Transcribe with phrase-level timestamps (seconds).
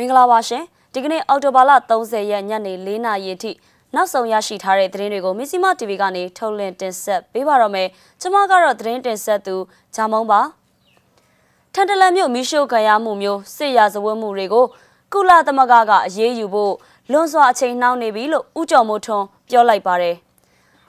[0.00, 0.64] မင်္ဂလာပါရှင်
[0.94, 3.52] ဒီကနေ့အောက်တိုဘာလ30ရက်ညနေ4နာရီအထိ
[3.94, 7.88] နောက်ဆုံးရရှိထားတဲ့သတင်းတွေကိုမီစီမ TV ကနေထုတ်လင်းတင်ဆက်ပေးပါတော့မယ်
[8.20, 9.56] ကျွန်မကတော့သတင်းတင်ဆက်သူ
[9.94, 10.40] ဂျာမုံပါ
[11.74, 14.66] ထန်တလန်မြို့မီရှိုခံရမှုမျိုးစစ်ရာဇဝတ်မှုတွေကို
[15.12, 16.74] ကုလသမဂ္ဂကအရေးယူဖို့
[17.12, 20.16] လွန်စွာအချိန်နှောင်းနေပြီလို့ဥကြော်မိုးထွန်းပြောလိုက်ပါတယ်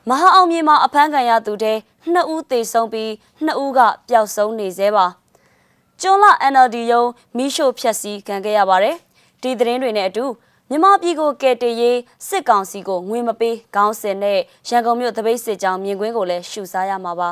[0.10, 1.78] မဟာအောင်မြေမှာအဖမ်းခံရသူတဲ့
[2.14, 3.12] နှစ်ဦးသေဆုံးပြီး
[3.44, 5.06] နှစ်ဦးကပျောက်ဆုံးနေသေးပါ
[6.04, 8.96] ကျွန်းလ NLD ရုံးမီးရှို့ဖျက်ဆီးခံခဲ့ရပါတယ်။
[9.42, 10.26] ဒီသတင်းတွေနဲ့အတူ
[10.70, 11.98] မြန်မာပြည်ကိုကယ်တင်ရေး
[12.28, 17.30] စစ်ကောင်စီကိုငွေမပေးခေါင်းစဉ်နဲ့ရန်ကုန်မြို့တပိတ်စစ်ကြောင်းမြင်ကွင်းကိုလည်းရှုစားရမှာပါ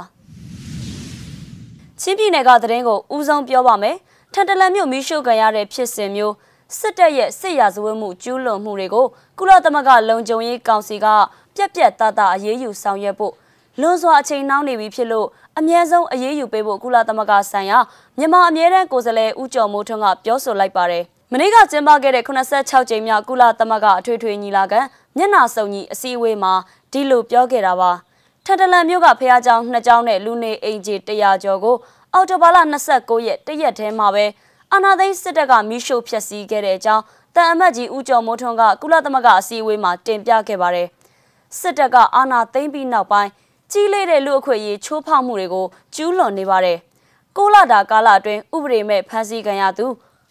[2.02, 3.96] ။ချင်းပြည်နယ်ကသတင်းကိုဦးဆုံးပြောပါမယ်။
[4.34, 6.34] ထန်တလန်မြို့မီးရှို့ခံရတဲ့ဖြစ်စဉ်မျိုး
[6.80, 9.06] စစ်တပ်ရဲ့စစ်ရာဇဝတ်မှုကျူးလွန်မှုတွေကို
[9.38, 11.08] ကုလသမဂ္ဂလုံခြုံရေးကောင်စီက
[11.56, 13.34] ပြက်ပြက်သားသားအရေးယူဆောင်ရွက်ဖို့
[13.82, 15.28] လွန်စွာအချိန်နှောင်းနေပြီဖြစ်လို့
[15.59, 17.79] အမြဲဆုံးအရေးယူပေးဖို့ကုလသမဂ္ဂဆိုင်ရာ
[18.19, 24.81] မြန်မာအမြဲတမ်းကိုယ်စားလှယ်ဦးကျော်မိုးထွန်းကပြောဆိုလိုက်ပါတယ်။မနေ့ကကျင်းပခဲ့တဲ့86ကြိမ်မြောက်ကုလသမဂ္ဂအထွေထွေညီလာခံ
[25.17, 26.53] မျက်နှာစုံညီအစည်းအဝေးမှာ
[26.93, 27.91] ဒီလိုပြောခဲ့တာပါ။
[28.45, 31.77] ထန်တလန်မြို့ကဖះเจ้าနှစ်เจ้าနဲ့လူနေအိမ်ကြီး100ကျော်ကို
[32.15, 32.59] အော်တိုဘာလ
[32.93, 34.25] 29ရက်တရက်ထဲမှာပဲ
[34.73, 37.03] အာနာသိန်းစစ်တပ်ကမီးရှို့ဖျက်ဆီးခဲ့တဲ့အကြောင်း
[37.35, 40.89] တန်အမတ်ကြီးဦးကျော်မိုးထွန်းကကုလသမဂ္ဂအစည်းအဝေးမှာတင်ပြခဲ့ပါတယ်။
[41.59, 43.31] စစ်တပ်ကအာဏာသိမ်းပြီးနောက်ပိုင်း
[43.72, 46.78] ကြီးလေးတဲ့လူအခွင့်အရေးချိုးဖောက်မှုတွေကိုကျူးလွန်နေပါတယ်။
[47.38, 49.86] ကိုလာတာကာလအတွင်းဥပဒေမဲ့ဖမ်းဆီးခံရသူ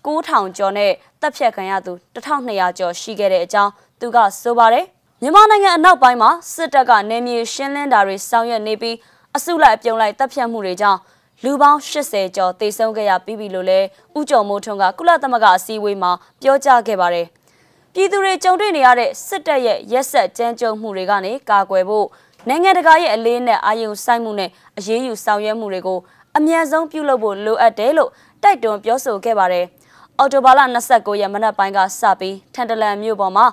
[0.06, 4.84] 9000ကျော်နဲ့တပ်ဖြတ်ခံရသူ1200ကျော်ရှိခဲ့တဲ့အကြောင်းသူကဆိုပါတယ်။
[5.22, 8.96] မြန်မာနိုင်ငံအနောက်ပိုင်းမှာစစ်တပ်ကနေမြေရှင်းလင်းတာတွေဆောင်ရွက်နေပြီး
[9.36, 11.00] အစုလိုက်အပြုံလိုက်တပ်ဖြတ်မှုတွေကြောင့်
[11.44, 13.86] လူပေါင်း80ကျော်တေဆုံးခဲ့ရပြီးပြီလို့လည်း
[14.18, 17.26] ဥကြုံမိုးထွန်းကကုလသမဂ္ဂအစည်းအဝေးမှာပြောကြားခဲ့ပါတယ်။
[17.94, 22.06] ပြည်သူတွေကြုံတွေ့နေရတဲ့စစ်တပ်ရဲ့ရက်ဆက်ကြမ်းကြုတ်မှုတွေကနေကာကွယ်ဖို့
[22.47, 25.99] နိုင်ငံတကာရဲ့အလေးနဲ့အာရုံစိုက်မှုနဲ့အရေးယူဆောင်ရွက်မှုတွေကို
[26.37, 28.09] အမြန်ဆုံးပြုလုပ်ဖို့လိုအပ်တယ်လို့
[28.43, 29.65] တိုက်တွန်းပြောဆိုခဲ့ပါတယ်။
[30.19, 33.45] အော်တိုဘာလ29ရက်မနက်ပိုင်းကစပြီးထန်တလန်မြို့ပေါ်မှာ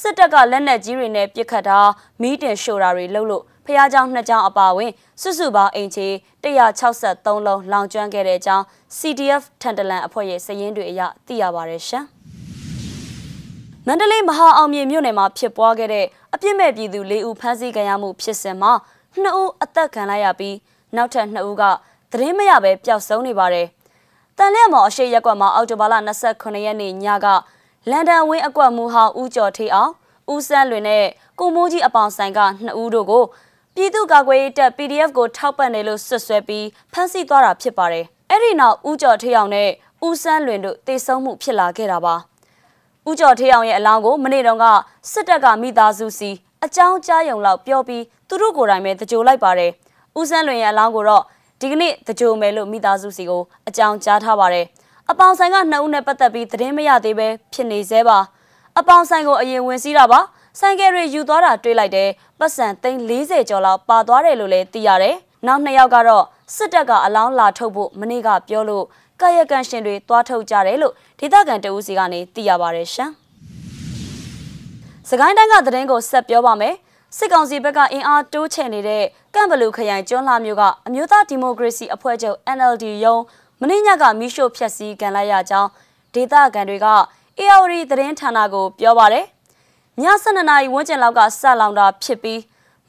[0.00, 1.78] စစ်တပ်ကလက်နက်ကြီးတွေနဲ့ပစ်ခတ်တာ
[2.22, 4.92] မီးတင်ရှို့တာတွေလုပ်လို့ဖះเจ้าနှစ်เจ้าအပါဝင်
[5.22, 6.08] စုစုပေါင်းအိမ်ချေ
[6.44, 8.64] 163လုံးလောင်ကျွမ်းခဲ့တဲ့အကြောင်း
[8.98, 12.04] CDF ထန်တလန်အဖွဲ့ရဲ့စည်ရင်းတွေအရသိရပါတယ်ရှင်။
[13.87, 18.71] မန္တလေးမဟာအောင်မြေမြို့နယ်မှာဖြစ်ပွားခဲ့တဲ့အပြစ်မဲ့ပြည်သူ၄ဦးဖမ်းဆီးခံရမှုဖြစ်စဉ်မှာ
[19.21, 20.55] 2ဦးအသက်ခံလိုက်ရပြီး
[20.95, 21.63] နောက်ထပ်2ဦးက
[22.11, 23.67] သတင်းမရပဲပျောက်ဆုံးနေပါတယ်။
[24.37, 25.95] တန်လျက်မော်အရှိရက်ကွက်မှာအောက်တိုဘာလ
[26.29, 27.27] 29ရက်နေ့ညက
[27.89, 29.91] လန်ဒန်ဝင်းအကွက်မူဟောင်းဦးကျော်ထေးအောင်
[30.33, 31.05] ဦးစန်းလွင်နဲ့
[31.39, 33.23] ကိုမိုးကြီးအပေါင်ဆိုင်က2ဦးတို့ကို
[33.75, 39.69] ပြည်သူ့ကာကွယ်ရေးတပ် PDF ကိုထောက်ပံ့တယ်လို့ဆွဆွဲပြီးဖမ်းဆီးသွားတာဖြစ်ပါတယ်။အဲ့ဒီနောက်ဦးကျော်ထေးအောင်နဲ့
[40.07, 42.15] ဦးစန်းလွင်တို့တေဆုံးမှုဖြစ်လာခဲ့တာပါ။
[43.09, 44.65] ဦးကျော်ထေးအောင်ရဲ့အလောင်းကိုမနေ့တုန်းက
[45.11, 46.29] စစ်တပ်ကမိသားစုစီ
[46.65, 49.71] အကြောင်းကြားရုံလောက်ပြောပြီးသူတို့ကိုယ်တိုင်ပဲတကြိုလိုက်ပါတယ်။
[50.19, 51.23] ဦးစန်းလွင်ရဲ့အလောင်းကိုတော့
[51.59, 54.65] ဒီကနေ့တကြိုမယ်လို့မိသားစုစီကိုအကြောင်းကြားထားပါတယ်။
[55.11, 58.17] အပေါင်ဆိုင်ကနှစ်ဦးနဲ့ပတ်သက်ပြီးသတင်းမရသေးပဲဖြစ်နေသေးပါ။
[58.79, 60.19] အပေါင်ဆိုင်ကိုအရင်ဝင်စည်းတာပါ။
[60.59, 62.09] ဆိုင်ကယ်တွေယူသွားတာတွေ့လိုက်တယ်
[62.39, 65.15] ပတ်စံသိန်း40ကျော်လောက်ပါသွားတယ်လို့လည်းသိရတယ်
[65.47, 66.25] နောက်နှစ်ယောက်ကတော့
[66.55, 68.85] စစ်တပ်ကအလောင်းလာထုတ်ဖို့မနေ့ကပြောလို့
[69.21, 73.11] ကာယကံရှင်တွေသွားထုတ်ကြတယ်လို့ဒေသခံတအူးစီကနေသိရပါတယ်ရှင်
[75.09, 76.75] စကိုင်းတိုင်းကသတင်းကိုဆက်ပြောပါမယ်
[77.17, 79.03] စစ်ကောင်စီဘက်ကအင်အားတိုးချဲ့နေတဲ့
[79.33, 83.23] ကန့်ဘလူခရိုင်ကျွန်းလှမျိုးကအမျိုးသားဒီမိုကရေစီအဖွဲ့ချုပ် NLD ရုံး
[83.59, 85.69] မင်းညကမီးရှို့ဖျက်ဆီးကန်လိုက်ရကြောင်း
[86.13, 86.87] ဒေသခံတွေက
[87.39, 89.25] AOD သတင်းဌာနကိုပြောပါတယ်
[90.01, 92.41] ည12နာရီဝန်းကျင်လောက်ကစလောင်တာဖြစ်ပြီး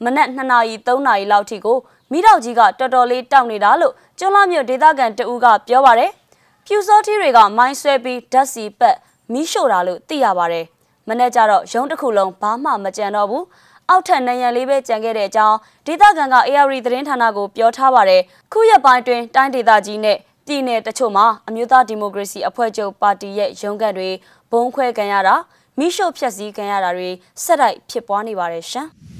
[0.03, 1.77] မနက်2နာရီ3နာရီလောက်ထိကို
[2.11, 6.11] မိတော့ကြီးကတော်တော်လေးတောက်နေတာလို့ကျွန်းလာမြို့ဒေသခံတဦးကပြောပါတယ်။
[6.65, 8.95] ဖြူစောထီးတွေကမိုင်းဆွဲပြီးဓာတ်စီပတ်
[9.33, 10.65] မီးရှို့တာလို့သိရပါတယ်။
[11.07, 13.43] မနေ့ကျတော့ရုံးတစ်ခုလုံးဘာမှမကြံတော့ဘူး။
[13.89, 15.57] အောက်ထက်နယံလေးပဲကြံခဲ့တဲ့အကြောင်း
[15.87, 18.21] ဒေသခံက AR သတင်းဌာနကိုပြောထားပါတယ်။
[18.53, 20.17] ခုရက်ပိုင်းတွင်တိုင်းဒေသကြီးနဲ့
[20.47, 24.09] ပြည်내တချို့မှာအမျိုးသားဒီမိုကရေစီအဖွဲ့ချုပ်ပါတီရဲ့ရုံးခန့်တွေ
[24.51, 25.35] ဘုံခွဲခံရတာ
[25.79, 27.09] မိရှုပ်ဖြက်စီးခံရတာတွေ
[27.43, 28.89] ဆက်တိုက်ဖြစ်ပွားနေပါတယ်ရှင်။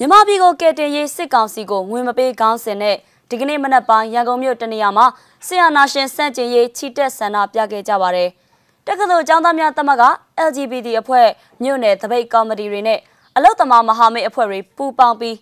[0.00, 2.96] မြမပြည်ကိုကယ်တင်ရေးစစ်ကောင်စီကိုငွေမပေးကောင်းစင်နဲ့
[3.30, 5.06] ဒီကနေ့မနက်ပိုင်းရန်ကုန်မြို့တနေရာမှာ
[5.46, 8.28] ဆီယနာရှင်စန့်ကျင်ရေးချီတက်ဆန္ဒပြခဲ့ကြပါတယ်။
[8.86, 10.02] တက္ကသိုလ်ကျောင်းသားများတမက
[10.48, 11.26] LGBT အဖွဲ့
[11.62, 12.98] မြို့နယ်တပိတ်ကော်မတီတွေနဲ့
[13.36, 15.36] အလုတ်သမားမဟာမိတ်အဖွဲ့တွေပူးပေါင်းပြီး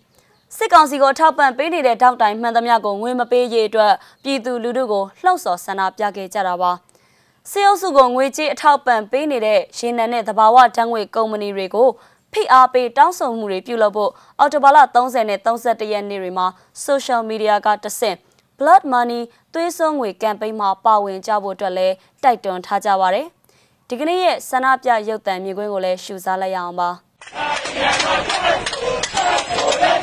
[0.57, 3.93] စစ်ကောင်စီကိုထောက်ပံ့ပေးနေတဲ့တောက်တိုင်မှန်သမျှကိုငွေမပေးရေးအတွက်
[4.23, 6.71] ပြည်သူလူထုကိုလှုပ်ဆော်ဆန္ဒပြခဲ့ကြတာပါ။
[7.51, 11.89] စေအုပ်စုကငွေကြေးအထောက်ပံ့ပေးနေတဲ့ရေနံနဲ့သဘာဝဓာတ်ငွေကုမ္ပဏီတွေကို
[12.35, 16.47] ဖိအားပေးတောင်းဆိုမှုတွေပြုလုပ်ဖို့အော်တိုဘာလ30နဲ့31ရက်နေ့တွေမှာ
[16.85, 18.17] social media ကတဆင့်
[18.59, 19.21] blood money
[19.53, 23.27] သွေးစွန်းငွေကမ်ပိန်းမှာပါဝင်ကြဖို့အတွက်လည်းတိုက်တွန်းထားကြပါရတယ်။
[23.89, 26.89] ဒီကနေ့ရဲ့ဆန္ဒပြရုပ်သံမြင်ကွင်းကိုလည်းရှုစားလိုက်ရအောင်ပါ။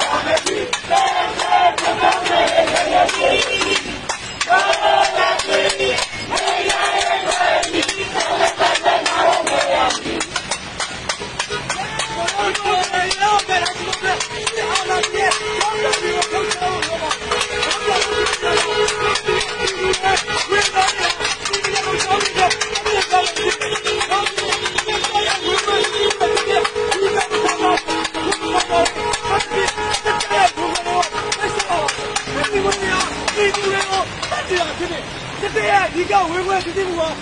[36.30, 37.12] ဝေဝဲစစ်စစ်မှုက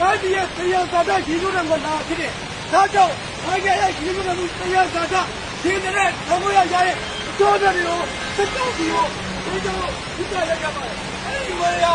[0.00, 2.32] တိုင်းပြည်ရဲ့တရားစာတရေချိုးတဲ့ကလာဖြစ်တယ်
[2.72, 3.14] ဒါကြောင့်
[3.44, 5.14] ဘာကြရဲ့ရေချိုးတဲ့မှုတရားစာတ
[5.62, 5.92] ဒီတဲ့
[6.28, 6.96] တော့ရရရဲ့
[7.28, 8.00] အကျိုးတွေကို
[8.36, 9.08] စစ်တောက်ပြီးတော့
[9.44, 10.82] ဒီကြောင့်ဒီကလည်းကြပါ
[11.26, 11.86] အဲဒီဝေရ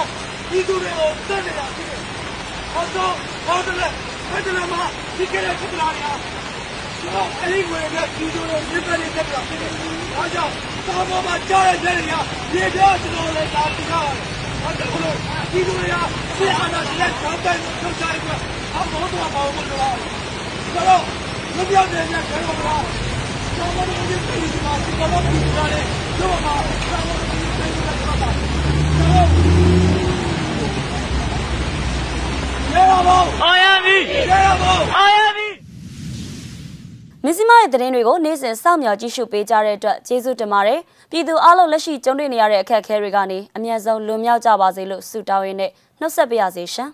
[0.49, 2.01] ဒီသူတွေကိုတတ်နေတာဖြစ်တယ်
[2.73, 3.13] ဟောတော့
[3.45, 3.75] ဟောတယ်
[4.29, 4.81] ဟဲ့တယ်မှာ
[5.17, 6.13] ဒီကလေးဖြစ်လာနေတာ
[7.05, 9.71] တော့အဲဒီဝေရဒီသူတွေမြစ်တဲ့တက်တာဖြစ်တယ်
[10.15, 10.53] ဒါကြောင့်
[10.87, 12.19] သာဘောမှာကြားရတဲ့နေရာ
[12.51, 14.36] ဒီတော့ကျွန်တော်လည်းဒါပြရတယ်
[15.07, 15.19] ဟုတ်
[15.53, 15.93] တယ်ဘလို့ဒီလိုရ
[16.37, 19.89] ဆရာနာလက်ထောက်တိုင်းထုတ်ကြရအဘောတော့ဘာလို့လဲ
[20.73, 21.03] ဆိုတော့
[21.57, 22.75] မပြောတဲ့ညကျတော့ဘာ
[23.55, 25.87] ကျွန်တော်တို့ဒီပြည်မှာဒီကတော့ဒီကလည်း
[26.19, 29.27] တော့မှာကျွန်တော်တို့ဒီပြည်မှာတော့တာကျွန်တော်
[32.73, 33.97] ရပါဘောအောင်ရပြီ
[34.29, 35.26] ရပါဘောအောင်ရပြီ
[37.25, 40.79] မစ္စည်းမရဲ့သတင်းတွေကိုနေ့စဉ်စောင့်မျှော်ကြည့်ရှုပေးကြတဲ့အတွက်ကျေးဇူးတင်ပါတယ်
[41.11, 46.89] ပြည်သူအားလုံးလက်ရှိကြုံတွေ့နေရတဲ့အခက်အခဲတွေကနေအမြန်ဆုံးလွန်မြောက်ကြပါစေလို့ဆုတောင်းရင်းနဲ့နှုတ်ဆက်ပါရစေရှင်